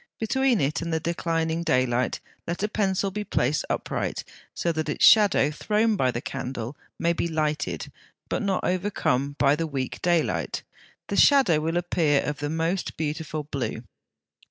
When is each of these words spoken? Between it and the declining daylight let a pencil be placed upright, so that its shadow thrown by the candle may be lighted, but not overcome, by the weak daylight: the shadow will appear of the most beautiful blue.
Between 0.19 0.59
it 0.61 0.81
and 0.81 0.91
the 0.91 0.99
declining 0.99 1.61
daylight 1.61 2.19
let 2.47 2.63
a 2.63 2.67
pencil 2.67 3.11
be 3.11 3.23
placed 3.23 3.65
upright, 3.69 4.23
so 4.55 4.71
that 4.71 4.89
its 4.89 5.05
shadow 5.05 5.51
thrown 5.51 5.95
by 5.95 6.09
the 6.09 6.21
candle 6.21 6.75
may 6.97 7.13
be 7.13 7.27
lighted, 7.27 7.91
but 8.27 8.41
not 8.41 8.63
overcome, 8.63 9.35
by 9.37 9.55
the 9.55 9.67
weak 9.67 10.01
daylight: 10.01 10.63
the 11.09 11.15
shadow 11.15 11.59
will 11.59 11.77
appear 11.77 12.23
of 12.23 12.39
the 12.39 12.49
most 12.49 12.97
beautiful 12.97 13.43
blue. 13.43 13.83